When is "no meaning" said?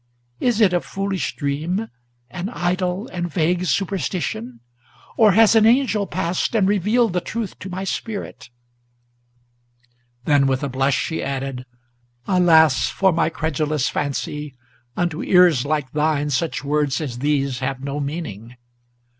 17.83-18.55